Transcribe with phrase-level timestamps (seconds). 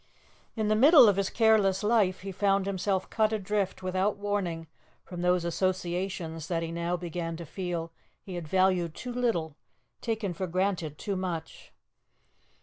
[0.55, 4.65] In the middle of his careless life he found himself cut adrift without warning
[5.03, 9.57] from those associations that he now began to feel he had valued too little,
[10.01, 11.71] taken for granted too much.